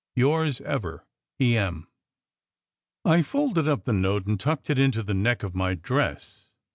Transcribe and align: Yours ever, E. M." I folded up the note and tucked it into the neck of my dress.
Yours 0.15 0.61
ever, 0.61 1.05
E. 1.39 1.55
M." 1.55 1.87
I 3.05 3.21
folded 3.21 3.67
up 3.67 3.83
the 3.83 3.93
note 3.93 4.25
and 4.25 4.39
tucked 4.39 4.71
it 4.71 4.79
into 4.79 5.03
the 5.03 5.13
neck 5.13 5.43
of 5.43 5.53
my 5.53 5.75
dress. 5.75 6.49